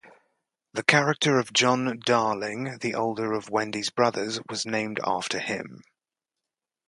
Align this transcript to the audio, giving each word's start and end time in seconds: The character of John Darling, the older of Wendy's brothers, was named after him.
The 0.73 0.81
character 0.81 1.37
of 1.37 1.53
John 1.53 1.99
Darling, 2.03 2.79
the 2.79 2.95
older 2.95 3.33
of 3.33 3.51
Wendy's 3.51 3.91
brothers, 3.91 4.39
was 4.49 4.65
named 4.65 4.99
after 5.05 5.37
him. 5.37 5.83